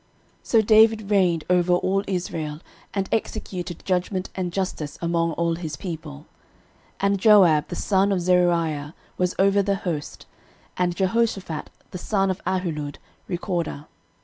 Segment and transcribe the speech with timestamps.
[0.41, 2.59] 13:018:014 So David reigned over all Israel,
[2.91, 6.25] and executed judgment and justice among all his people.
[6.93, 10.25] 13:018:015 And Joab the son of Zeruiah was over the host;
[10.75, 12.95] and Jehoshaphat the son of Ahilud,
[13.27, 13.85] recorder.